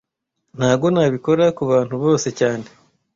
[0.57, 2.65] Ntago nabikora kubantu bose cyane